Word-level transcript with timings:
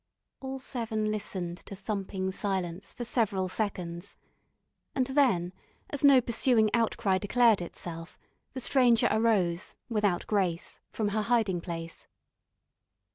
All 0.39 0.57
seven 0.57 1.11
listened 1.11 1.57
to 1.67 1.75
thumping 1.75 2.31
silence 2.31 2.91
for 2.91 3.03
several 3.03 3.47
seconds, 3.47 4.17
and 4.95 5.05
then, 5.05 5.53
as 5.91 6.03
no 6.03 6.19
pursuing 6.21 6.71
outcry 6.73 7.19
declared 7.19 7.61
itself, 7.61 8.17
the 8.55 8.61
Stranger 8.61 9.09
arose, 9.11 9.75
without 9.89 10.25
grace, 10.25 10.79
from 10.89 11.09
her 11.09 11.21
hiding 11.21 11.61
place. 11.61 12.07